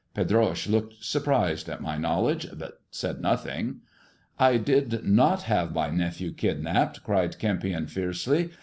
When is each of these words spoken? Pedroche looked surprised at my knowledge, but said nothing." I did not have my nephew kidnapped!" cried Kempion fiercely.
Pedroche 0.15 0.65
looked 0.65 1.05
surprised 1.05 1.69
at 1.69 1.79
my 1.79 1.95
knowledge, 1.95 2.47
but 2.57 2.81
said 2.89 3.21
nothing." 3.21 3.81
I 4.39 4.57
did 4.57 5.03
not 5.05 5.43
have 5.43 5.75
my 5.75 5.91
nephew 5.91 6.31
kidnapped!" 6.33 7.03
cried 7.03 7.37
Kempion 7.37 7.85
fiercely. 7.87 8.49